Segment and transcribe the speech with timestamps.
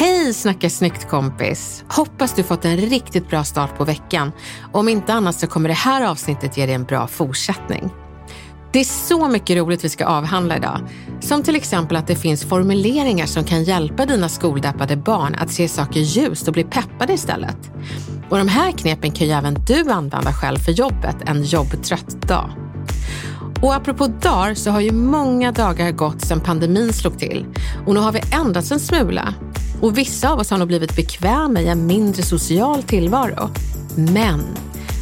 [0.00, 1.84] Hej snacka snyggt kompis!
[1.88, 4.32] Hoppas du fått en riktigt bra start på veckan.
[4.72, 7.90] Om inte annat så kommer det här avsnittet ge dig en bra fortsättning.
[8.72, 10.80] Det är så mycket roligt vi ska avhandla idag.
[11.20, 15.68] Som till exempel att det finns formuleringar som kan hjälpa dina skoldeppade barn att se
[15.68, 17.70] saker ljust och bli peppade istället.
[18.30, 22.50] Och de här knepen kan ju även du använda själv för jobbet en jobbtrött dag.
[23.62, 27.46] Och apropå dagar så har ju många dagar gått sedan pandemin slog till
[27.86, 29.34] och nu har vi ändrats en smula.
[29.80, 33.50] Och vissa av oss har nog blivit bekväma i en mindre social tillvaro.
[33.96, 34.44] Men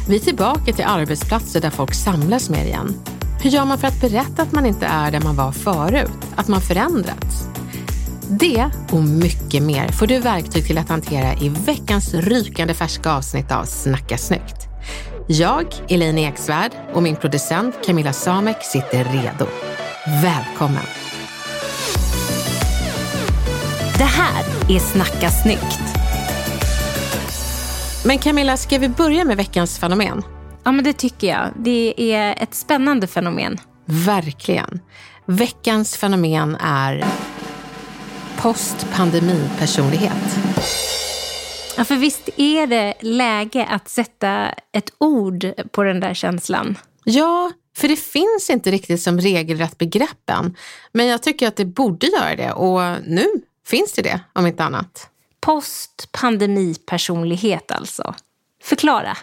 [0.09, 2.93] vi är tillbaka till arbetsplatser där folk samlas mer igen.
[3.41, 6.11] Hur gör man för att berätta att man inte är där man var förut?
[6.35, 7.47] Att man förändrats?
[8.29, 13.51] Det och mycket mer får du verktyg till att hantera i veckans rykande färska avsnitt
[13.51, 14.67] av Snacka snyggt.
[15.27, 19.45] Jag, Elaine Eksvärd och min producent Camilla Samek sitter redo.
[20.23, 21.08] Välkommen!
[23.99, 25.79] Det här är Snacka snyggt.
[28.05, 30.23] Men Camilla, ska vi börja med veckans fenomen?
[30.63, 31.49] Ja, men det tycker jag.
[31.55, 33.57] Det är ett spännande fenomen.
[33.85, 34.79] Verkligen.
[35.25, 37.05] Veckans fenomen är
[38.37, 40.39] postpandemipersonlighet.
[41.77, 46.77] Ja, för visst är det läge att sätta ett ord på den där känslan?
[47.03, 50.55] Ja, för det finns inte riktigt som regelrätt begrepp än.
[50.91, 53.25] Men jag tycker att det borde göra det och nu
[53.69, 55.09] finns det det, om inte annat.
[55.39, 58.15] Postpandemipersonlighet alltså.
[58.63, 59.17] Förklara.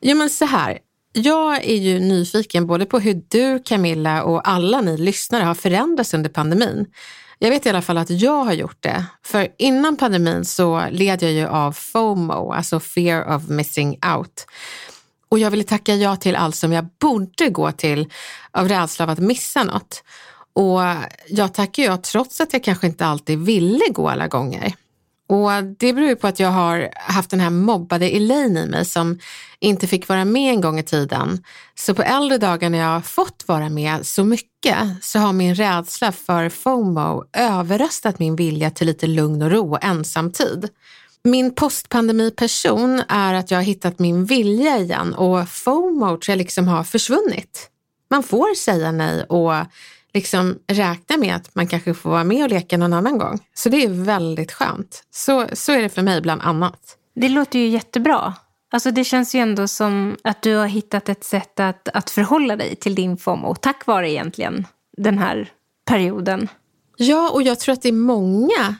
[0.00, 0.78] Jo men så här,
[1.12, 6.14] jag är ju nyfiken både på hur du Camilla och alla ni lyssnare har förändrats
[6.14, 6.86] under pandemin.
[7.38, 9.04] Jag vet i alla fall att jag har gjort det.
[9.22, 14.46] För innan pandemin så led jag ju av FOMO, alltså fear of missing out.
[15.28, 18.12] Och jag ville tacka ja till allt som jag borde gå till
[18.50, 20.02] av rädsla av att missa något.
[20.58, 20.80] Och
[21.28, 24.74] jag tackar ja trots att jag kanske inte alltid ville gå alla gånger.
[25.28, 28.84] Och det beror ju på att jag har haft den här mobbade Elaine i mig
[28.84, 29.18] som
[29.60, 31.44] inte fick vara med en gång i tiden.
[31.74, 35.54] Så på äldre dagar när jag har fått vara med så mycket så har min
[35.54, 40.68] rädsla för FOMO överröstat min vilja till lite lugn och ro och ensamtid.
[41.24, 46.68] Min postpandemi-person är att jag har hittat min vilja igen och FOMO tror jag liksom
[46.68, 47.70] har försvunnit.
[48.10, 49.54] Man får säga nej och
[50.14, 53.38] liksom räkna med att man kanske får vara med och leka någon annan gång.
[53.54, 55.04] Så det är väldigt skönt.
[55.10, 56.96] Så, så är det för mig bland annat.
[57.14, 58.34] Det låter ju jättebra.
[58.70, 62.56] Alltså det känns ju ändå som att du har hittat ett sätt att, att förhålla
[62.56, 64.66] dig till din FOMO tack vare egentligen
[64.96, 65.50] den här
[65.86, 66.48] perioden.
[66.96, 68.74] Ja, och jag tror att det är många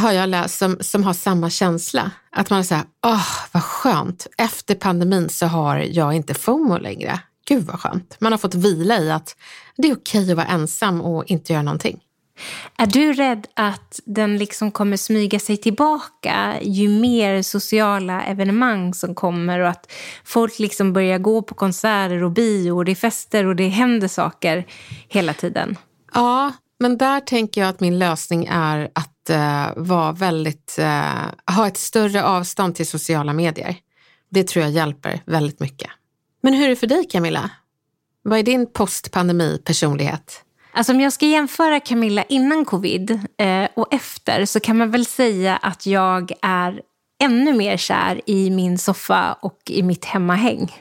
[0.00, 2.10] har jag läst som, som har samma känsla.
[2.30, 7.20] Att man säger, åh oh, vad skönt, efter pandemin så har jag inte FOMO längre.
[7.50, 8.16] Gud vad skönt.
[8.20, 9.36] Man har fått vila i att
[9.76, 12.00] det är okej att vara ensam och inte göra någonting.
[12.78, 19.14] Är du rädd att den liksom kommer smyga sig tillbaka ju mer sociala evenemang som
[19.14, 19.92] kommer och att
[20.24, 24.08] folk liksom börjar gå på konserter och bio och det är fester och det händer
[24.08, 24.66] saker
[25.08, 25.78] hela tiden?
[26.14, 31.66] Ja, men där tänker jag att min lösning är att uh, vara väldigt, uh, ha
[31.66, 33.76] ett större avstånd till sociala medier.
[34.30, 35.90] Det tror jag hjälper väldigt mycket.
[36.40, 37.50] Men hur är det för dig Camilla?
[38.22, 40.44] Vad är din postpandemi-personlighet?
[40.72, 45.06] Alltså om jag ska jämföra Camilla innan covid eh, och efter så kan man väl
[45.06, 46.80] säga att jag är
[47.22, 50.72] ännu mer kär i min soffa och i mitt hemmahäng.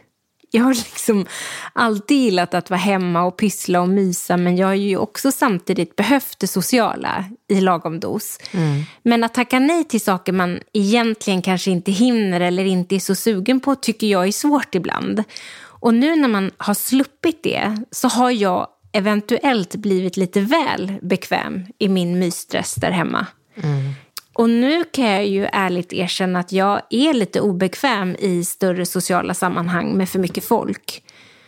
[0.51, 1.25] Jag har liksom
[1.73, 5.95] alltid gillat att vara hemma och pyssla och mysa men jag har ju också samtidigt
[5.95, 8.39] behövt det sociala i lagom dos.
[8.51, 8.83] Mm.
[9.03, 13.15] Men att tacka nej till saker man egentligen kanske inte hinner eller inte är så
[13.15, 15.23] sugen på tycker jag är svårt ibland.
[15.61, 21.65] Och nu när man har sluppit det så har jag eventuellt blivit lite väl bekväm
[21.77, 23.27] i min mysstress där hemma.
[23.55, 23.93] Mm.
[24.39, 29.33] Och nu kan jag ju ärligt erkänna att jag är lite obekväm i större sociala
[29.33, 31.03] sammanhang med för mycket folk.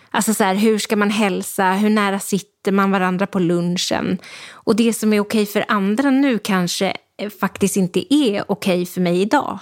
[0.10, 1.74] Alltså så här, hur ska man hälsa?
[1.74, 4.18] Hur nära sitter man varandra på lunchen?
[4.52, 9.02] Och det som är okej för andra nu kanske eh, faktiskt inte är okej för
[9.02, 9.60] mig idag.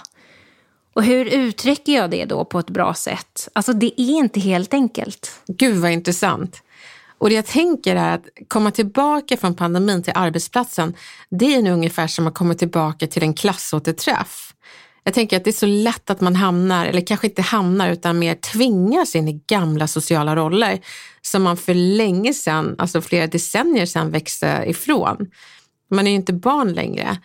[0.94, 3.48] Och hur uttrycker jag det då på ett bra sätt?
[3.52, 5.42] Alltså det är inte helt enkelt.
[5.46, 6.62] Gud vad intressant.
[7.20, 10.94] Och det jag tänker är att komma tillbaka från pandemin till arbetsplatsen,
[11.30, 14.54] det är nu ungefär som att komma tillbaka till en klassåterträff.
[15.04, 18.18] Jag tänker att det är så lätt att man hamnar, eller kanske inte hamnar, utan
[18.18, 20.80] mer tvingas in i gamla sociala roller
[21.22, 25.26] som man för länge sedan, alltså flera decennier sedan växte ifrån.
[25.90, 27.18] Man är ju inte barn längre.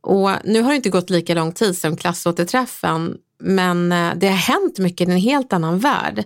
[0.00, 4.36] Och nu har det inte gått lika lång tid som klassåterträffen, men eh, det har
[4.36, 6.24] hänt mycket i en helt annan värld.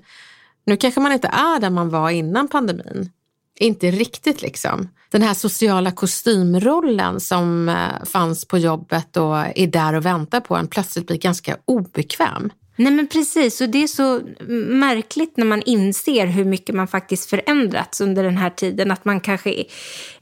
[0.64, 3.10] Nu kanske man inte är där man var innan pandemin.
[3.58, 4.88] Inte riktigt liksom.
[5.10, 10.56] Den här sociala kostymrollen som eh, fanns på jobbet och är där och väntar på
[10.56, 12.52] en plötsligt blir ganska obekväm.
[12.76, 14.20] Nej men precis, och det är så
[14.68, 18.90] märkligt när man inser hur mycket man faktiskt förändrats under den här tiden.
[18.90, 19.64] Att man kanske,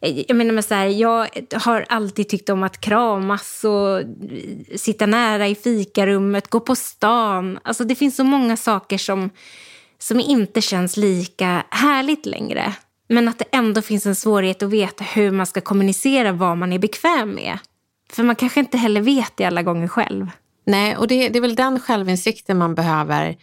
[0.01, 4.03] jag menar så här, jag har alltid tyckt om att kramas och
[4.77, 7.59] sitta nära i fikarummet, gå på stan.
[7.63, 9.31] Alltså det finns så många saker som,
[10.03, 12.75] som inte känns lika härligt längre.
[13.09, 16.73] Men att det ändå finns en svårighet att veta hur man ska kommunicera vad man
[16.73, 17.59] är bekväm med.
[18.13, 20.27] För man kanske inte heller vet det alla gånger själv.
[20.67, 23.37] Nej, och det, det är väl den självinsikten man behöver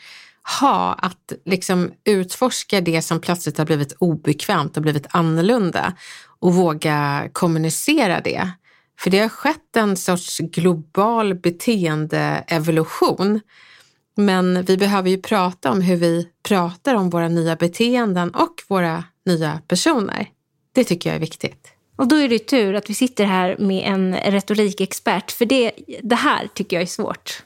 [0.59, 5.93] ha, att liksom utforska det som plötsligt har blivit obekvämt och blivit annorlunda
[6.39, 8.51] och våga kommunicera det.
[8.99, 13.39] För det har skett en sorts global beteendeevolution.
[14.19, 19.03] Men vi behöver ju prata om hur vi pratar om våra nya beteenden och våra
[19.25, 20.29] nya personer.
[20.71, 21.67] Det tycker jag är viktigt.
[21.95, 25.71] Och då är det tur att vi sitter här med en retorikexpert, för det,
[26.03, 27.43] det här tycker jag är svårt.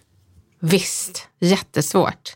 [0.59, 2.35] Visst, jättesvårt.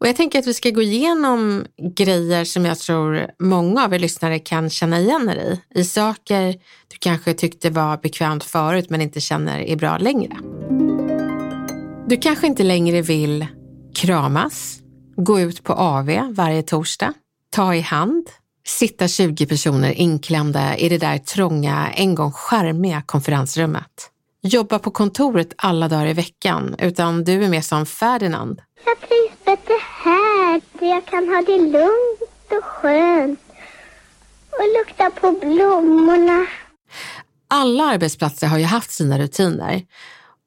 [0.00, 1.64] Och jag tänker att vi ska gå igenom
[1.96, 5.80] grejer som jag tror många av er lyssnare kan känna igen er i.
[5.80, 6.52] I saker
[6.88, 10.36] du kanske tyckte var bekvämt förut men inte känner är bra längre.
[12.06, 13.46] Du kanske inte längre vill
[13.94, 14.78] kramas,
[15.16, 17.12] gå ut på AV varje torsdag,
[17.50, 18.30] ta i hand,
[18.66, 24.10] sitta 20 personer inklämda i det där trånga, en gång skärmiga konferensrummet.
[24.42, 28.60] Jobba på kontoret alla dagar i veckan, utan du är mer som Ferdinand.
[28.84, 33.40] Jag trivs bättre här, där jag kan ha det lugnt och skönt
[34.50, 36.46] och lukta på blommorna.
[37.48, 39.82] Alla arbetsplatser har ju haft sina rutiner.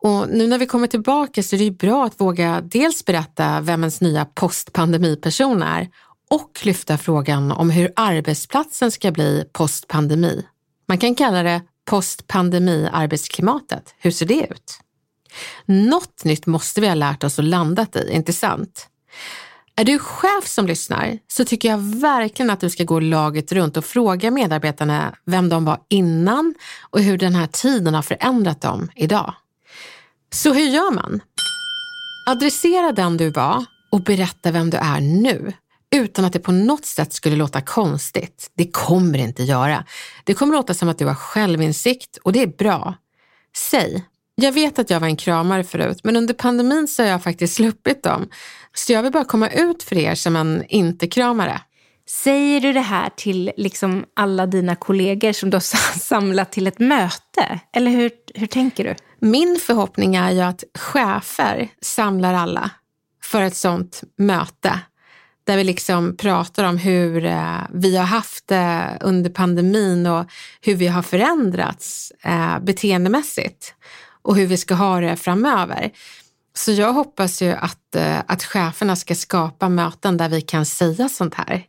[0.04, 3.62] Och nu när vi kommer tillbaka så är det ju bra att våga dels berätta
[3.62, 5.90] vem ens nya postpandemiperson är
[6.30, 10.46] och lyfta frågan om hur arbetsplatsen ska bli postpandemi.
[10.88, 13.96] Man kan kalla det postpandemi-arbetsklimatet.
[13.98, 14.80] Hur ser det ut?
[15.66, 18.88] Något nytt måste vi ha lärt oss och landat i, inte sant?
[19.76, 23.78] Är du chef som lyssnar så tycker jag verkligen att du ska gå laget runt
[23.78, 28.92] och fråga medarbetarna vem de var innan och hur den här tiden har förändrat dem
[28.96, 29.34] idag.
[30.34, 31.22] Så hur gör man?
[32.26, 35.54] Adressera den du var och berätta vem du är nu
[35.96, 38.52] utan att det på något sätt skulle låta konstigt.
[38.58, 39.86] Det kommer det inte göra.
[40.24, 42.96] Det kommer låta som att du har självinsikt och det är bra.
[43.58, 44.06] Säg,
[44.36, 47.56] jag vet att jag var en kramare förut, men under pandemin så har jag faktiskt
[47.56, 48.30] sluppit dem.
[48.74, 51.62] Så jag vill bara komma ut för er som en inte-kramare.
[52.14, 56.80] Säger du det här till liksom alla dina kollegor som du har samlat till ett
[56.80, 57.60] möte?
[57.74, 58.96] Eller hur, hur tänker du?
[59.20, 62.72] Min förhoppning är ju att chefer samlar alla
[63.24, 64.80] för ett sånt möte
[65.44, 70.26] där vi liksom pratar om hur eh, vi har haft det under pandemin och
[70.62, 73.76] hur vi har förändrats eh, beteendemässigt
[74.22, 75.92] och hur vi ska ha det framöver.
[76.56, 81.10] Så jag hoppas ju att, eh, att cheferna ska skapa möten där vi kan säga
[81.10, 81.68] sånt här.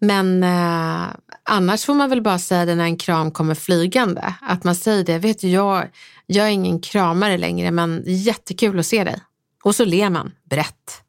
[0.00, 1.06] Men eh,
[1.44, 4.34] annars får man väl bara säga det när en kram kommer flygande.
[4.40, 5.88] Att man säger det, vet du, jag,
[6.26, 9.22] jag är ingen kramare längre men jättekul att se dig.
[9.64, 11.02] Och så ler man brett.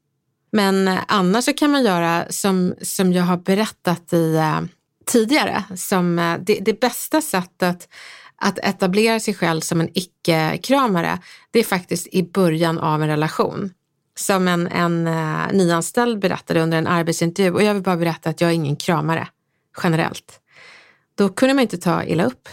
[0.51, 4.61] Men eh, annars så kan man göra som, som jag har berättat i eh,
[5.05, 7.89] tidigare, som eh, det, det, bästa sättet
[8.35, 11.19] att etablera sig själv som en icke-kramare,
[11.51, 13.71] det är faktiskt i början av en relation.
[14.19, 18.41] Som en, en uh, nyanställd berättade under en arbetsintervju och jag vill bara berätta att
[18.41, 19.27] jag är ingen kramare
[19.83, 20.39] generellt.
[21.17, 22.49] Då kunde man inte ta illa upp.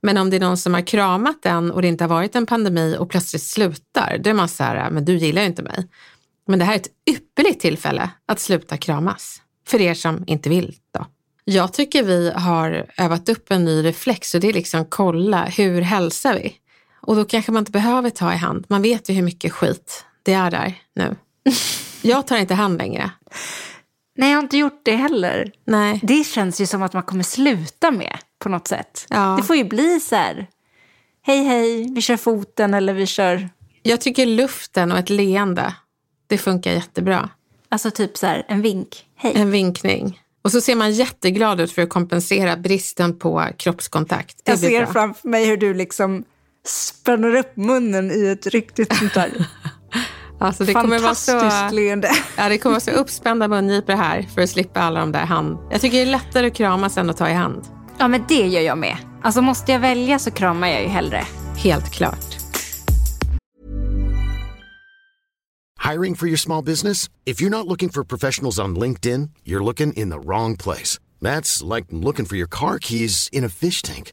[0.00, 2.46] Men om det är någon som har kramat den och det inte har varit en
[2.46, 5.88] pandemi och plötsligt slutar, då är man så här, men du gillar ju inte mig.
[6.46, 9.42] Men det här är ett ypperligt tillfälle att sluta kramas.
[9.66, 11.06] För er som inte vill då.
[11.44, 15.80] Jag tycker vi har övat upp en ny reflex och det är liksom kolla hur
[15.80, 16.54] hälsar vi?
[17.00, 18.66] Och då kanske man inte behöver ta i hand.
[18.68, 21.16] Man vet ju hur mycket skit det är där nu.
[22.02, 23.10] Jag tar inte hand längre.
[24.16, 25.52] Nej, jag har inte gjort det heller.
[25.64, 26.00] Nej.
[26.02, 29.06] Det känns ju som att man kommer sluta med på något sätt.
[29.08, 29.34] Ja.
[29.40, 30.46] Det får ju bli så här,
[31.22, 33.48] hej hej, vi kör foten eller vi kör,
[33.82, 35.74] Jag tycker luften och ett leende,
[36.26, 37.28] det funkar jättebra.
[37.68, 39.32] alltså typ så här en vink, hej.
[39.36, 40.20] En vinkning.
[40.42, 44.40] Och så ser man jätteglad ut för att kompensera bristen på kroppskontakt.
[44.44, 44.92] Det Jag ser bra.
[44.92, 46.24] framför mig hur du liksom
[46.66, 49.46] spänner upp munnen i ett riktigt sånt där
[50.42, 52.10] Alltså det kommer vara så, fantastiskt leende.
[52.36, 55.58] ja, det kommer vara så uppspända mungipor här för att slippa alla de där hand...
[55.70, 57.64] Jag tycker det är lättare att kramas än att ta i hand.
[57.98, 58.96] Ja, men det gör jag med.
[59.22, 61.26] Alltså måste jag välja så kramar jag ju hellre.
[61.56, 62.36] Helt klart.
[65.90, 67.10] Hiring for your small business?
[67.24, 70.98] If you're not looking for professionals on LinkedIn, you're looking in the wrong place.
[71.20, 74.12] That's like looking for your car keys in a fish tank.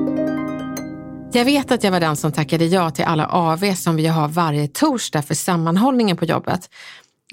[1.33, 4.27] Jag vet att jag var den som tackade ja till alla AV som vi har
[4.27, 6.69] varje torsdag för sammanhållningen på jobbet.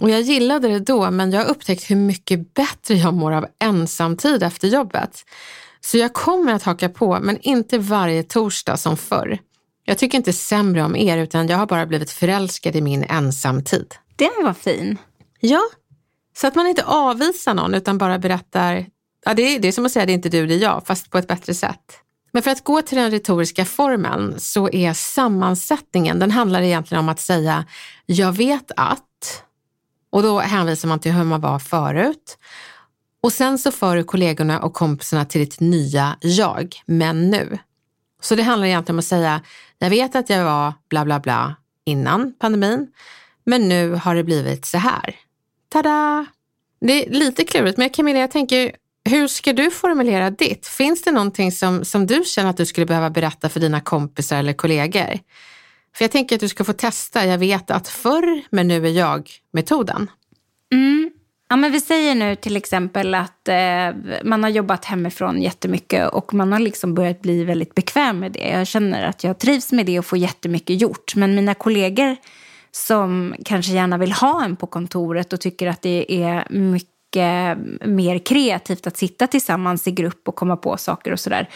[0.01, 3.47] Och jag gillade det då, men jag har upptäckt hur mycket bättre jag mår av
[3.59, 5.25] ensamtid efter jobbet.
[5.81, 9.39] Så jag kommer att haka på, men inte varje torsdag som förr.
[9.85, 13.95] Jag tycker inte sämre om er, utan jag har bara blivit förälskad i min ensamtid.
[14.17, 14.99] Den var fin.
[15.41, 15.63] Ja,
[16.37, 18.87] så att man inte avvisar någon utan bara berättar,
[19.25, 20.83] ja det är, det är som att säga det är inte du, det är jag,
[20.87, 22.03] fast på ett bättre sätt.
[22.33, 27.09] Men för att gå till den retoriska formeln så är sammansättningen, den handlar egentligen om
[27.09, 27.65] att säga
[28.07, 29.43] jag vet att,
[30.11, 32.39] och då hänvisar man till hur man var förut.
[33.23, 37.59] Och sen så för du kollegorna och kompisarna till ditt nya jag, men nu.
[38.21, 39.41] Så det handlar egentligen om att säga,
[39.79, 42.87] jag vet att jag var bla bla bla innan pandemin,
[43.45, 45.17] men nu har det blivit så här.
[45.69, 46.27] Tada!
[46.81, 48.73] Det är lite klurigt, men Camilla, jag tänker,
[49.09, 50.67] hur ska du formulera ditt?
[50.67, 54.39] Finns det någonting som, som du känner att du skulle behöva berätta för dina kompisar
[54.39, 55.19] eller kollegor?
[55.97, 58.91] För jag tänker att du ska få testa, jag vet att förr, men nu är
[58.91, 60.11] jag-metoden.
[60.73, 61.11] Mm.
[61.49, 66.35] Ja, men vi säger nu till exempel att eh, man har jobbat hemifrån jättemycket och
[66.35, 68.49] man har liksom börjat bli väldigt bekväm med det.
[68.49, 71.15] Jag känner att jag trivs med det och får jättemycket gjort.
[71.17, 72.17] Men mina kollegor
[72.71, 77.57] som kanske gärna vill ha en på kontoret och tycker att det är mycket Eh,
[77.89, 81.49] mer kreativt att sitta tillsammans i grupp och komma på saker och sådär.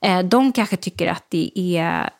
[0.00, 2.10] Eh, de kanske tycker att det är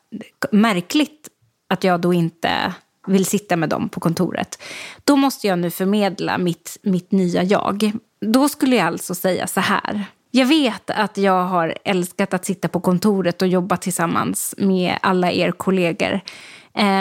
[0.53, 1.29] märkligt
[1.69, 2.75] att jag då inte
[3.07, 4.63] vill sitta med dem på kontoret.
[5.05, 7.93] Då måste jag nu förmedla mitt, mitt nya jag.
[8.21, 10.05] Då skulle jag alltså säga så här.
[10.31, 15.33] Jag vet att jag har älskat att sitta på kontoret och jobba tillsammans med alla
[15.33, 16.21] er kollegor.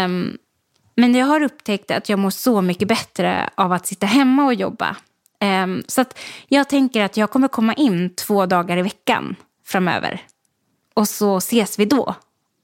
[0.05, 0.37] Um,
[0.95, 4.53] men jag har upptäckt att jag mår så mycket bättre av att sitta hemma och
[4.53, 4.95] jobba.
[5.43, 6.05] Um, så
[6.47, 9.35] jag tänker att jag kommer komma in två dagar i veckan
[9.65, 10.21] framöver.
[10.93, 12.15] Och så ses vi då.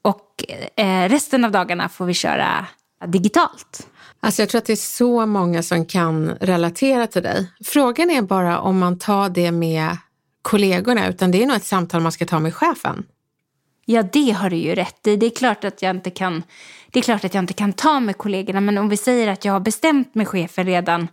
[0.02, 0.44] Och
[0.76, 2.66] eh, resten av dagarna får vi köra
[3.06, 3.88] digitalt.
[4.20, 7.50] Alltså jag tror att det är så många som kan relatera till dig.
[7.64, 9.96] Frågan är bara om man tar det med
[10.42, 13.04] kollegorna, utan det är nog ett samtal man ska ta med chefen.
[13.84, 15.16] Ja, det har du ju rätt i.
[15.16, 16.42] Det är klart att jag inte kan,
[16.90, 19.44] det är klart att jag inte kan ta med kollegorna, men om vi säger att
[19.44, 21.08] jag har bestämt med chefen redan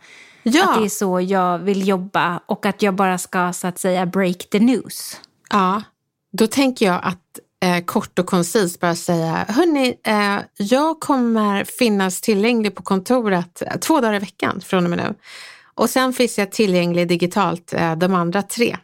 [0.56, 0.70] Ja.
[0.70, 4.06] att det är så jag vill jobba och att jag bara ska så att säga
[4.06, 5.22] break the news.
[5.50, 5.84] Ja,
[6.32, 12.22] då tänker jag att eh, kort och koncist bara säga, hörni, eh, jag kommer finnas
[12.22, 15.14] tillgänglig på kontoret eh, två dagar i veckan från och med nu.
[15.74, 18.78] Och sen finns jag tillgänglig digitalt eh, de andra tre.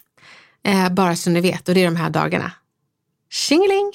[0.63, 2.51] Eh, bara så ni vet, och det är de här dagarna.
[3.29, 3.91] Tjingeling!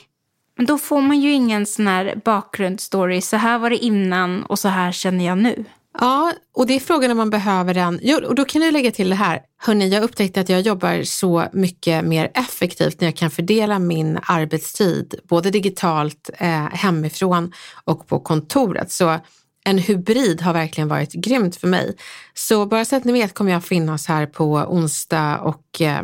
[0.56, 3.20] Men då får man ju ingen sån här bakgrundsstory.
[3.20, 5.64] Så här var det innan och så här känner jag nu.
[6.00, 8.00] Ja, och det är frågan om man behöver den.
[8.02, 9.40] Jo, och då kan du lägga till det här.
[9.58, 14.18] Hörni, jag upptäckte att jag jobbar så mycket mer effektivt när jag kan fördela min
[14.22, 17.52] arbetstid, både digitalt, eh, hemifrån
[17.84, 18.92] och på kontoret.
[18.92, 19.18] Så
[19.64, 21.96] en hybrid har verkligen varit grymt för mig.
[22.34, 26.02] Så bara så att ni vet kommer jag finnas här på onsdag och eh,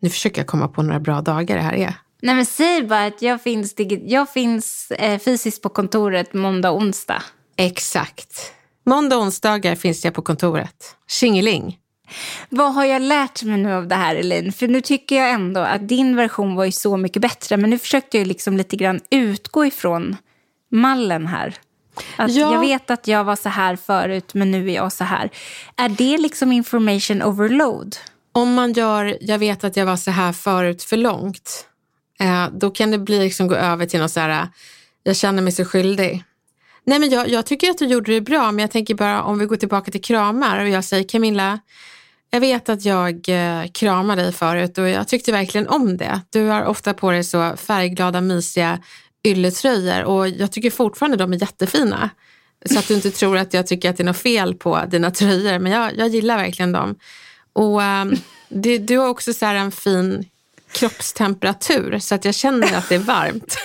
[0.00, 1.94] nu försöker jag komma på några bra dagar det här är.
[2.22, 6.78] Nej men säg bara att jag finns, jag finns eh, fysiskt på kontoret måndag och
[6.78, 7.22] onsdag.
[7.56, 8.52] Exakt.
[8.84, 10.96] Måndag och onsdagar finns jag på kontoret.
[11.08, 11.78] Tjingeling.
[12.48, 14.52] Vad har jag lärt mig nu av det här Elin?
[14.52, 17.56] För nu tycker jag ändå att din version var ju så mycket bättre.
[17.56, 20.16] Men nu försökte jag liksom lite grann utgå ifrån
[20.70, 21.54] mallen här.
[22.16, 22.52] Att ja.
[22.52, 25.30] Jag vet att jag var så här förut men nu är jag så här.
[25.76, 27.96] Är det liksom information overload?
[28.32, 31.66] Om man gör, jag vet att jag var så här förut för långt,
[32.20, 34.48] eh, då kan det bli liksom gå över till något så här,
[35.02, 36.24] jag känner mig så skyldig.
[36.86, 39.38] Nej men jag, jag tycker att du gjorde det bra, men jag tänker bara om
[39.38, 41.58] vi går tillbaka till kramar och jag säger Camilla,
[42.30, 46.20] jag vet att jag eh, kramade dig förut och jag tyckte verkligen om det.
[46.30, 48.78] Du har ofta på dig så färgglada, mysiga
[49.24, 52.10] ylletröjor och jag tycker fortfarande de är jättefina.
[52.64, 55.10] Så att du inte tror att jag tycker att det är något fel på dina
[55.10, 56.94] tröjor, men jag, jag gillar verkligen dem.
[57.52, 58.16] Och um,
[58.48, 60.24] det, du har också så en fin
[60.72, 63.56] kroppstemperatur så att jag känner att det är varmt.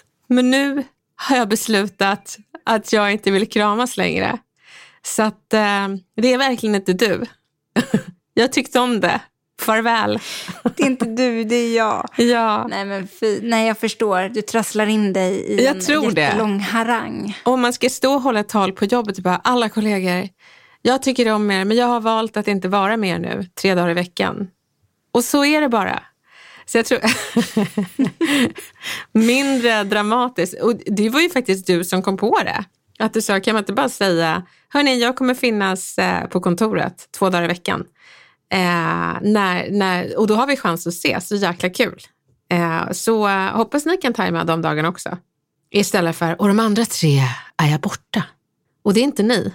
[0.30, 0.84] Men nu
[1.16, 4.38] har jag beslutat att jag inte vill kramas längre.
[5.02, 7.24] Så att eh, det är verkligen inte du.
[8.34, 9.20] jag tyckte om det.
[9.60, 10.18] Farväl.
[10.76, 12.08] Det är inte du, det är jag.
[12.16, 12.66] Ja.
[12.70, 14.28] Nej, men fy, nej, jag förstår.
[14.28, 16.64] Du trasslar in dig i jag en tror jättelång det.
[16.64, 17.38] harang.
[17.42, 20.28] Om man ska stå och hålla ett tal på jobbet och bara, alla kollegor,
[20.82, 23.74] jag tycker om er, men jag har valt att inte vara med er nu tre
[23.74, 24.48] dagar i veckan.
[25.12, 26.02] Och så är det bara.
[26.70, 27.00] Så jag tror...
[29.18, 30.60] Mindre dramatiskt.
[30.60, 32.64] Och det var ju faktiskt du som kom på det.
[32.98, 37.08] Att du sa, kan man inte bara säga, hörni, jag kommer finnas eh, på kontoret
[37.18, 37.84] två dagar i veckan.
[38.52, 42.00] Eh, när, när, och då har vi chans att ses, så jäkla kul.
[42.50, 45.18] Eh, så hoppas ni kan tajma de dagarna också.
[45.70, 47.20] Istället för, och de andra tre
[47.56, 48.24] är jag borta.
[48.82, 49.54] Och det är inte ni.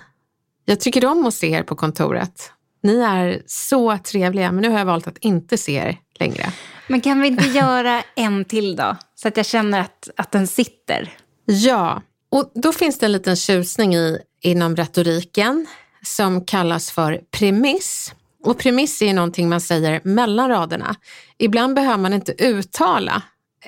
[0.65, 2.51] Jag tycker om att se er på kontoret.
[2.83, 6.51] Ni är så trevliga, men nu har jag valt att inte se er längre.
[6.87, 8.95] Men kan vi inte göra en till då?
[9.15, 11.13] Så att jag känner att, att den sitter.
[11.45, 15.67] Ja, och då finns det en liten tjusning i, inom retoriken
[16.03, 18.13] som kallas för premiss.
[18.43, 20.95] Och premiss är någonting man säger mellan raderna.
[21.37, 23.23] Ibland behöver man inte uttala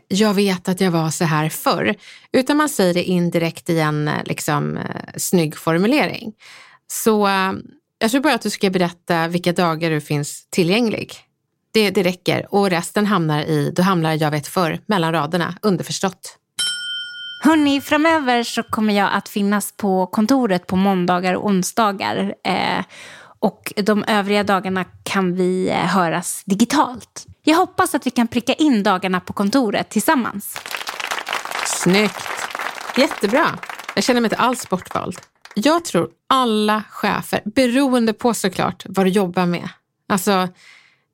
[0.07, 1.95] jag vet att jag var så här förr,
[2.31, 4.83] utan man säger det indirekt i en liksom, eh,
[5.15, 6.33] snygg formulering.
[6.87, 7.53] Så eh,
[7.99, 11.13] jag tror bara att du ska berätta vilka dagar du finns tillgänglig.
[11.71, 16.37] Det, det räcker och resten hamnar i, då hamnar jag vet förr, mellan raderna, underförstått.
[17.43, 22.35] Hörni, framöver så kommer jag att finnas på kontoret på måndagar och onsdagar.
[22.43, 22.85] Eh,
[23.39, 27.25] och de övriga dagarna kan vi eh, höras digitalt.
[27.43, 30.57] Jag hoppas att vi kan pricka in dagarna på kontoret tillsammans.
[31.65, 32.27] Snyggt!
[32.97, 33.59] Jättebra.
[33.95, 35.17] Jag känner mig inte alls bortvald.
[35.55, 39.69] Jag tror alla chefer, beroende på såklart vad du jobbar med.
[40.09, 40.47] Alltså,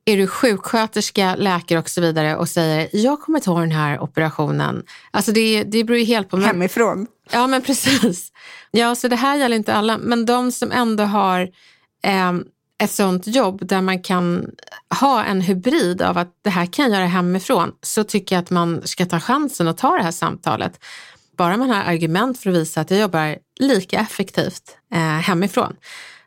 [0.04, 4.84] är du sjuksköterska, läkare och så vidare och säger jag kommer ta den här operationen.
[5.10, 6.36] Alltså det, det beror ju helt på...
[6.36, 7.06] Hemifrån?
[7.30, 8.32] Ja, men precis.
[8.70, 11.40] Ja, så det här gäller inte alla, men de som ändå har
[12.04, 12.32] eh,
[12.82, 14.50] ett sånt jobb där man kan
[15.00, 18.50] ha en hybrid av att det här kan jag göra hemifrån, så tycker jag att
[18.50, 20.84] man ska ta chansen och ta det här samtalet.
[21.36, 25.76] Bara man har argument för att visa att jag jobbar lika effektivt eh, hemifrån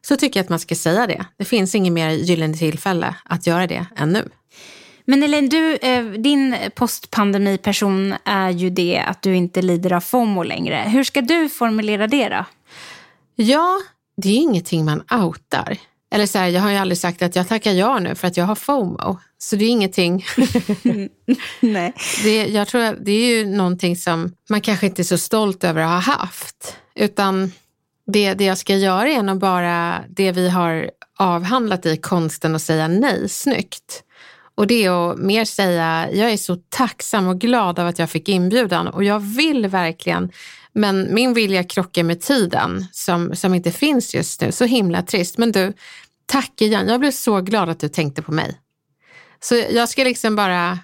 [0.07, 1.25] så tycker jag att man ska säga det.
[1.37, 4.29] Det finns inget mer gyllene tillfälle att göra det än nu.
[5.05, 10.43] Men Elaine, du, eh, din postpandemiperson är ju det att du inte lider av FOMO
[10.43, 10.83] längre.
[10.87, 12.45] Hur ska du formulera det då?
[13.35, 13.81] Ja,
[14.21, 15.77] det är ingenting man outar.
[16.11, 18.37] Eller så här, jag har ju aldrig sagt att jag tackar ja nu för att
[18.37, 19.19] jag har FOMO.
[19.37, 20.25] Så det är ingenting.
[21.59, 21.93] Nej.
[22.23, 25.63] Det, jag tror att det är ju någonting som man kanske inte är så stolt
[25.63, 26.77] över att ha haft.
[26.95, 27.51] Utan
[28.07, 32.61] det, det jag ska göra är nog bara det vi har avhandlat i konsten att
[32.61, 34.03] säga nej snyggt.
[34.55, 38.09] Och det är att mer säga, jag är så tacksam och glad av att jag
[38.09, 40.31] fick inbjudan och jag vill verkligen,
[40.73, 44.51] men min vilja krockar med tiden som, som inte finns just nu.
[44.51, 45.37] Så himla trist.
[45.37, 45.73] Men du,
[46.25, 46.87] tack igen.
[46.87, 48.59] Jag blev så glad att du tänkte på mig.
[49.39, 50.79] Så jag ska liksom bara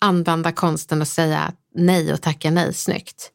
[0.00, 3.30] använda konsten och säga nej och tacka nej snyggt.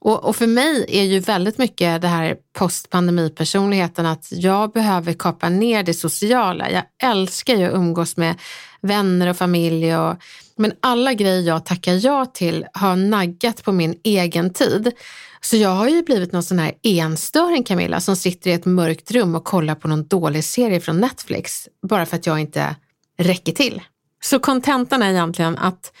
[0.00, 5.48] Och, och, för mig är ju väldigt mycket det här postpandemipersonligheten att jag behöver kapa
[5.48, 6.70] ner det sociala.
[6.70, 8.34] Jag älskar ju att umgås med
[8.80, 9.96] vänner och familj.
[9.96, 10.16] Och,
[10.56, 14.92] men alla grejer jag tackar ja till har naggat på min egen tid.
[15.40, 19.10] Så jag har ju blivit någon sån här enstöring Camilla som sitter i ett mörkt
[19.10, 22.76] rum och kollar på någon dålig serie från Netflix bara för att jag inte
[23.18, 23.82] räcker till.
[24.20, 25.92] Så kontentan är egentligen att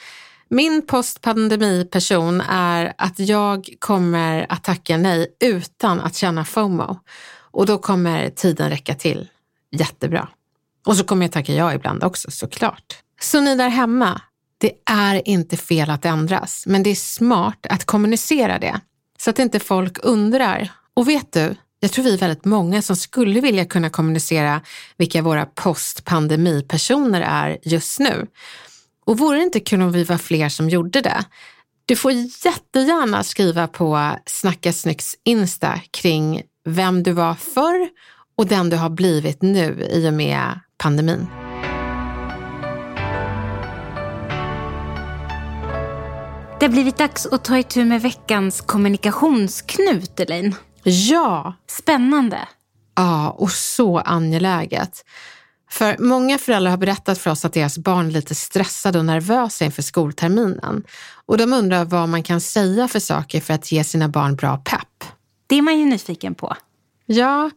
[0.48, 6.98] min postpandemi-person är att jag kommer att tacka nej utan att känna FOMO.
[7.50, 9.28] Och då kommer tiden räcka till
[9.70, 10.28] jättebra.
[10.86, 12.96] Och så kommer jag tacka ja ibland också såklart.
[13.20, 14.20] Så ni där hemma,
[14.58, 18.80] det är inte fel att ändras, men det är smart att kommunicera det
[19.18, 20.72] så att inte folk undrar.
[20.94, 24.60] Och vet du, jag tror vi är väldigt många som skulle vilja kunna kommunicera
[24.96, 28.26] vilka våra postpandemi-personer är just nu.
[29.08, 31.24] Och vore det inte kul om vi var fler som gjorde det?
[31.86, 37.88] Du får jättegärna skriva på Snacka Snyggs Insta kring vem du var förr
[38.36, 41.26] och den du har blivit nu i och med pandemin.
[46.60, 50.54] Det har blivit dags att ta itu med veckans kommunikationsknut, Elaine.
[50.82, 51.54] Ja!
[51.66, 52.38] Spännande.
[52.96, 55.04] Ja, och så angeläget.
[55.70, 59.64] För många föräldrar har berättat för oss att deras barn är lite stressade och nervösa
[59.64, 60.84] inför skolterminen.
[61.26, 64.56] Och de undrar vad man kan säga för saker för att ge sina barn bra
[64.56, 65.04] pepp.
[65.46, 66.56] Det är man ju nyfiken på.
[67.06, 67.50] Ja,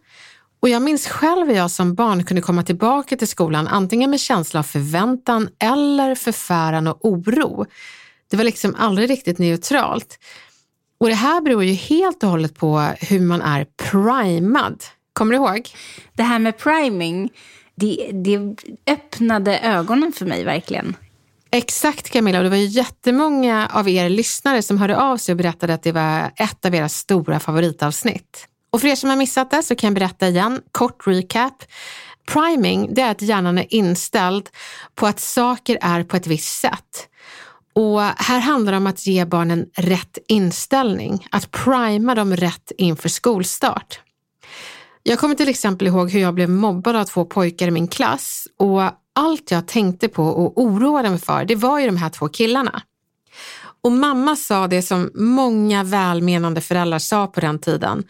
[0.61, 4.19] och jag minns själv hur jag som barn kunde komma tillbaka till skolan antingen med
[4.19, 7.65] känsla av förväntan eller förfäran och oro.
[8.29, 10.19] Det var liksom aldrig riktigt neutralt.
[10.97, 14.83] Och det här beror ju helt och hållet på hur man är primad.
[15.13, 15.69] Kommer du ihåg?
[16.13, 17.29] Det här med priming,
[17.75, 18.55] det, det
[18.87, 20.95] öppnade ögonen för mig verkligen.
[21.51, 25.37] Exakt Camilla, och det var ju jättemånga av er lyssnare som hörde av sig och
[25.37, 28.47] berättade att det var ett av era stora favoritavsnitt.
[28.71, 31.63] Och för er som har missat det så kan jag berätta igen, kort recap.
[32.33, 34.49] Priming, det är att hjärnan är inställd
[34.95, 37.07] på att saker är på ett visst sätt.
[37.73, 43.09] Och här handlar det om att ge barnen rätt inställning, att prima dem rätt inför
[43.09, 43.99] skolstart.
[45.03, 48.47] Jag kommer till exempel ihåg hur jag blev mobbad av två pojkar i min klass
[48.57, 48.81] och
[49.15, 52.81] allt jag tänkte på och oroade mig för, det var ju de här två killarna.
[53.83, 58.03] Och mamma sa det som många välmenande föräldrar sa på den tiden.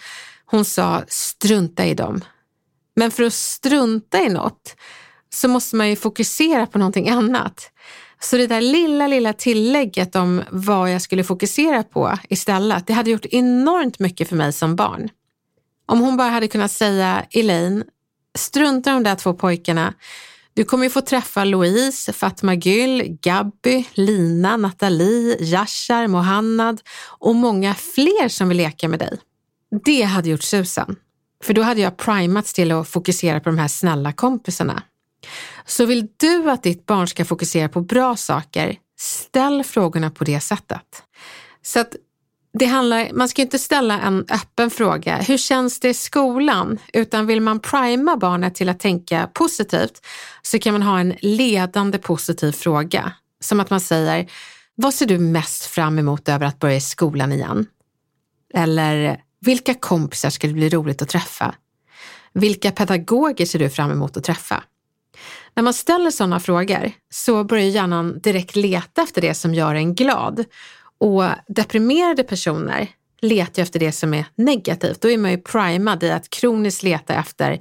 [0.46, 2.22] Hon sa strunta i dem.
[2.96, 4.76] Men för att strunta i något
[5.30, 7.72] så måste man ju fokusera på någonting annat.
[8.20, 13.12] Så det där lilla, lilla tillägget om vad jag skulle fokusera på istället, det hade
[13.12, 15.10] gjort enormt mycket för mig som barn.
[15.92, 17.84] Om hon bara hade kunnat säga, Elaine,
[18.38, 19.94] strunta i de där två pojkarna.
[20.54, 26.82] Du kommer ju få träffa Louise, Fatma Gül, Gabby, Lina, Nathalie, Yashar, Mohannad
[27.20, 29.20] och många fler som vill leka med dig.
[29.86, 30.96] Det hade gjort susen.
[31.44, 34.84] För då hade jag primats till att fokusera på de här snälla kompisarna.
[35.66, 40.40] Så vill du att ditt barn ska fokusera på bra saker, ställ frågorna på det
[40.40, 41.04] sättet.
[41.62, 41.96] Så att
[42.54, 46.78] det handlar, man ska inte ställa en öppen fråga, hur känns det i skolan?
[46.94, 50.06] Utan vill man prima barnet till att tänka positivt
[50.42, 53.14] så kan man ha en ledande positiv fråga.
[53.40, 54.32] Som att man säger,
[54.76, 57.66] vad ser du mest fram emot över att börja i skolan igen?
[58.54, 61.56] Eller, vilka kompisar ska det bli roligt att träffa?
[62.34, 64.64] Vilka pedagoger ser du fram emot att träffa?
[65.54, 69.96] När man ställer sådana frågor så börjar hjärnan direkt leta efter det som gör en
[69.96, 70.46] glad.
[71.02, 72.88] Och deprimerade personer
[73.22, 75.02] letar ju efter det som är negativt.
[75.02, 77.60] Då är man ju primad i att kroniskt leta efter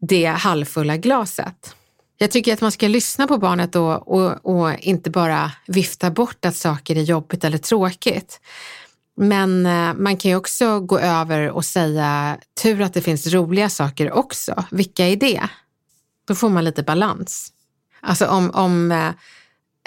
[0.00, 1.76] det halvfulla glaset.
[2.18, 6.44] Jag tycker att man ska lyssna på barnet och, och, och inte bara vifta bort
[6.44, 8.40] att saker är jobbigt eller tråkigt.
[9.16, 13.68] Men eh, man kan ju också gå över och säga tur att det finns roliga
[13.68, 14.64] saker också.
[14.70, 15.48] Vilka är det?
[16.26, 17.52] Då får man lite balans.
[18.00, 19.10] Alltså om, om eh,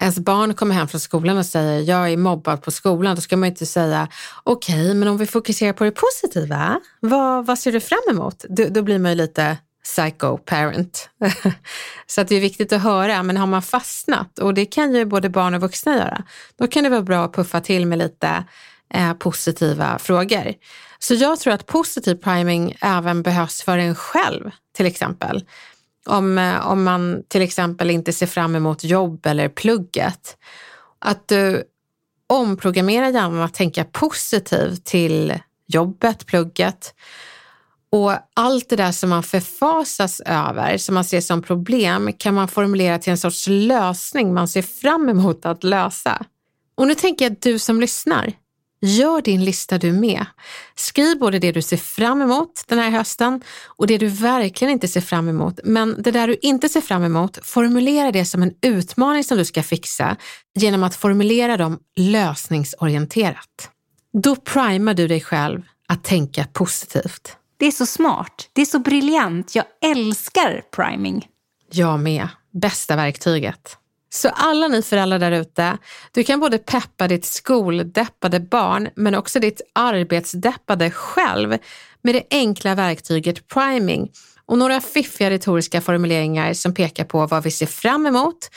[0.02, 3.38] ens barn kommer hem från skolan och säger jag är mobbad på skolan, då ska
[3.38, 4.08] man inte säga
[4.44, 8.46] okej, okay, men om vi fokuserar på det positiva, vad, vad ser du fram emot?
[8.50, 11.10] Då, då blir man ju lite psycho parent.
[12.08, 15.06] så att det är viktigt att höra, men har man fastnat, och det kan ju
[15.06, 16.24] både barn och vuxna göra,
[16.60, 18.44] då kan det vara bra att puffa till med lite
[18.94, 20.54] eh, positiva frågor.
[21.00, 25.44] Så jag tror att positiv priming även behövs för en själv, till exempel.
[26.06, 30.38] Om, eh, om man till exempel inte ser fram emot jobb eller plugget.
[31.00, 31.64] Att du
[32.28, 35.34] omprogrammerar hjärnan att tänka positivt till
[35.68, 36.94] jobbet, plugget.
[37.92, 42.48] Och allt det där som man förfasas över, som man ser som problem, kan man
[42.48, 46.26] formulera till en sorts lösning man ser fram emot att lösa.
[46.76, 48.34] Och nu tänker jag att du som lyssnar,
[48.86, 50.26] Gör din lista du med.
[50.76, 54.88] Skriv både det du ser fram emot den här hösten och det du verkligen inte
[54.88, 55.60] ser fram emot.
[55.64, 59.46] Men det där du inte ser fram emot, formulera det som en utmaning som du
[59.46, 60.18] ska fixa
[60.56, 63.70] genom att formulera dem lösningsorienterat.
[64.14, 67.38] Då primar du dig själv att tänka positivt.
[67.58, 68.50] Det är så smart.
[68.54, 69.56] Det är så briljant.
[69.56, 71.28] Jag älskar priming.
[71.72, 72.28] Jag med.
[72.54, 73.78] Bästa verktyget.
[74.16, 75.78] Så alla ni föräldrar där ute,
[76.12, 81.58] du kan både peppa ditt skoldeppade barn men också ditt arbetsdeppade själv
[82.02, 84.12] med det enkla verktyget priming
[84.46, 88.50] och några fiffiga retoriska formuleringar som pekar på vad vi ser fram emot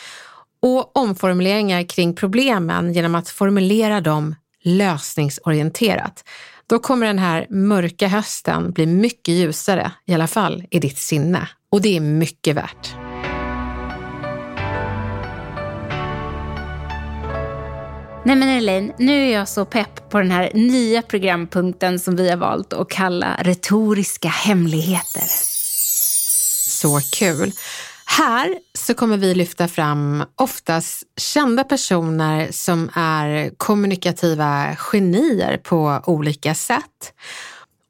[0.63, 6.25] och omformuleringar kring problemen genom att formulera dem lösningsorienterat.
[6.67, 11.49] Då kommer den här mörka hösten bli mycket ljusare, i alla fall i ditt sinne.
[11.71, 13.08] Och det är mycket värt.
[18.25, 22.31] Nej men Elaine, nu är jag så pepp på den här nya programpunkten som vi
[22.31, 25.23] har valt att kalla retoriska hemligheter.
[26.69, 27.53] Så kul!
[28.05, 36.55] Här så kommer vi lyfta fram oftast kända personer som är kommunikativa genier på olika
[36.55, 37.13] sätt.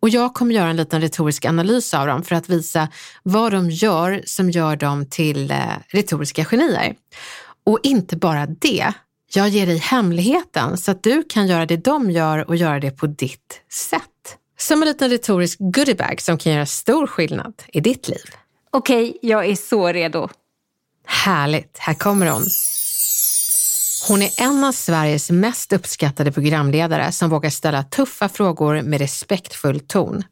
[0.01, 2.89] Och jag kommer göra en liten retorisk analys av dem för att visa
[3.23, 6.95] vad de gör som gör dem till eh, retoriska genier.
[7.65, 8.93] Och inte bara det,
[9.33, 12.91] jag ger dig hemligheten så att du kan göra det de gör och göra det
[12.91, 14.03] på ditt sätt.
[14.59, 18.25] Som en liten retorisk goodiebag som kan göra stor skillnad i ditt liv.
[18.71, 20.29] Okej, jag är så redo.
[21.07, 22.43] Härligt, här kommer hon.
[24.09, 29.81] Hon är en av Sveriges mest uppskattade programledare som vågar ställa tuffa frågor med respektfull
[29.81, 30.25] ton.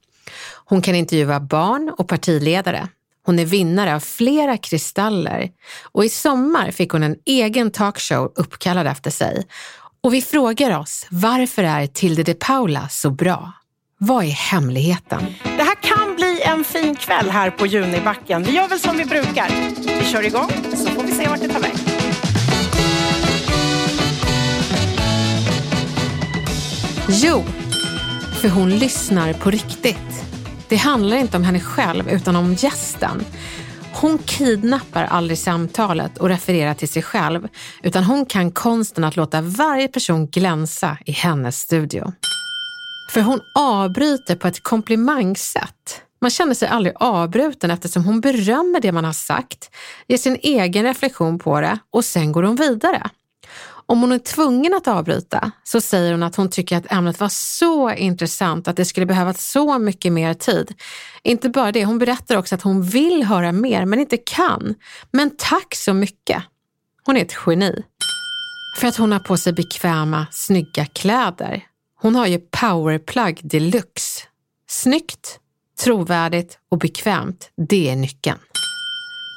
[0.65, 2.89] Hon kan intervjua barn och partiledare.
[3.27, 5.51] Hon är vinnare av flera kristaller
[5.93, 9.47] och i sommar fick hon en egen talkshow uppkallad efter sig.
[10.03, 13.53] Och vi frågar oss, varför är Tilde de Paula så bra?
[13.99, 15.27] Vad är hemligheten?
[15.43, 18.43] Det här kan bli en fin kväll här på Junibacken.
[18.43, 19.49] Vi gör väl som vi brukar.
[20.01, 21.79] Vi kör igång så får vi se vart det tar vägen.
[27.09, 27.45] Jo,
[28.41, 30.26] för hon lyssnar på riktigt.
[30.68, 33.24] Det handlar inte om henne själv utan om gästen.
[33.94, 37.48] Hon kidnappar aldrig samtalet och refererar till sig själv
[37.83, 42.12] utan hon kan konsten att låta varje person glänsa i hennes studio.
[43.11, 46.02] För hon avbryter på ett komplimangsätt.
[46.20, 49.70] Man känner sig aldrig avbruten eftersom hon berömmer det man har sagt,
[50.09, 53.11] ger sin egen reflektion på det och sen går hon vidare.
[53.88, 57.29] Om hon är tvungen att avbryta så säger hon att hon tycker att ämnet var
[57.29, 60.75] så intressant att det skulle behövas så mycket mer tid.
[61.22, 64.75] Inte bara det, hon berättar också att hon vill höra mer men inte kan.
[65.11, 66.42] Men tack så mycket!
[67.05, 67.83] Hon är ett geni.
[68.81, 71.64] För att hon har på sig bekväma, snygga kläder.
[72.01, 74.22] Hon har ju powerplug deluxe.
[74.68, 75.38] Snyggt,
[75.85, 78.38] trovärdigt och bekvämt, det är nyckeln.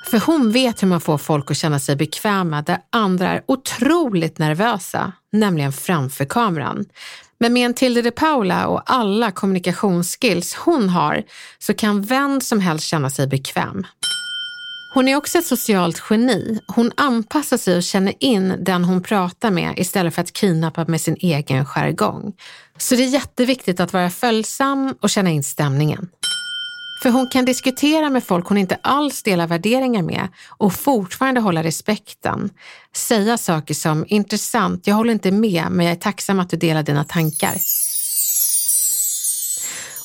[0.05, 4.37] För hon vet hur man får folk att känna sig bekväma där andra är otroligt
[4.37, 6.85] nervösa, nämligen framför kameran.
[7.39, 11.23] Men med en Tilde de Paula och alla kommunikationsskills hon har
[11.59, 13.85] så kan vem som helst känna sig bekväm.
[14.93, 16.59] Hon är också ett socialt geni.
[16.67, 21.01] Hon anpassar sig och känner in den hon pratar med istället för att kidnappa med
[21.01, 22.33] sin egen jargong.
[22.77, 26.09] Så det är jätteviktigt att vara följsam och känna in stämningen.
[27.01, 31.63] För hon kan diskutera med folk hon inte alls delar värderingar med och fortfarande hålla
[31.63, 32.49] respekten.
[32.95, 36.83] Säga saker som intressant, jag håller inte med men jag är tacksam att du delar
[36.83, 37.55] dina tankar.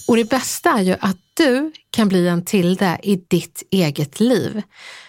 [0.09, 4.62] Och det bästa är ju att du kan bli en Tilde i ditt eget liv.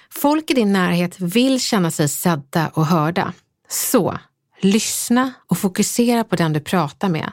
[0.10, 3.34] Folk i din närhet vill känna sig sedda och hörda.
[3.70, 4.20] Så,
[4.62, 7.32] lyssna och fokusera på den du pratar med.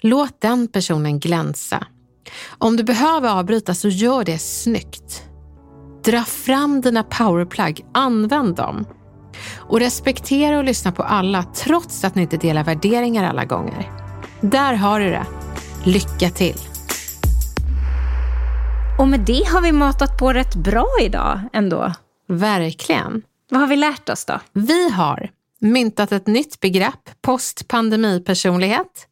[0.00, 1.86] Låt den personen glänsa.
[2.58, 5.22] Om du behöver avbryta så gör det snyggt.
[6.04, 8.86] Dra fram dina powerplug, använd dem.
[9.56, 13.90] Och respektera och lyssna på alla trots att ni inte delar värderingar alla gånger.
[14.40, 15.26] Där har du det.
[15.84, 16.58] Lycka till!
[18.98, 21.92] Och med det har vi matat på rätt bra idag ändå.
[22.28, 23.22] Verkligen.
[23.50, 24.40] Vad har vi lärt oss då?
[24.52, 29.06] Vi har myntat ett nytt begrepp, postpandemipersonlighet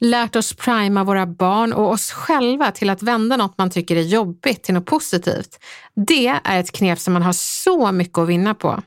[0.00, 4.02] lärt oss prima våra barn och oss själva till att vända något man tycker är
[4.02, 5.58] jobbigt till något positivt.
[6.06, 8.82] Det är ett knep som man har så mycket att vinna på.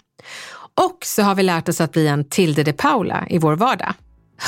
[0.76, 3.93] Och så har vi lärt oss att bli en Tilde de Paula i vår vardag.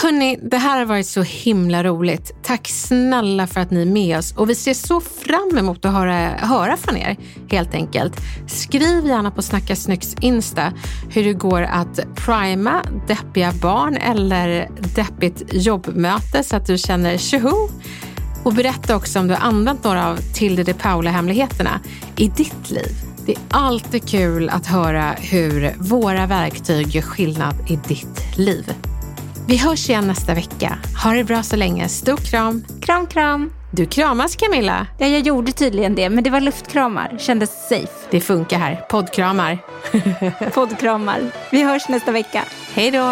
[0.01, 2.35] Hörni, det här har varit så himla roligt.
[2.43, 5.93] Tack snälla för att ni är med oss och vi ser så fram emot att
[5.93, 7.17] höra, höra från er
[7.51, 8.13] helt enkelt.
[8.47, 10.73] Skriv gärna på Snacka Snyggs Insta
[11.09, 17.69] hur det går att prima deppiga barn eller deppigt jobbmöte så att du känner tjoho.
[18.43, 21.79] Och berätta också om du har använt några av Tilde de Paula-hemligheterna
[22.17, 22.95] i ditt liv.
[23.25, 28.73] Det är alltid kul att höra hur våra verktyg gör skillnad i ditt liv.
[29.47, 30.77] Vi hörs igen nästa vecka.
[31.03, 31.89] Ha det bra så länge.
[31.89, 32.65] Stor kram.
[32.81, 33.51] Kram, kram.
[33.71, 34.87] Du kramas Camilla.
[34.97, 37.17] Ja, jag gjorde tydligen det, men det var luftkramar.
[37.19, 37.93] Kändes safe.
[38.11, 38.75] Det funkar här.
[38.89, 39.59] Poddkramar.
[40.53, 41.21] Poddkramar.
[41.51, 42.43] Vi hörs nästa vecka.
[42.73, 43.11] Hej då.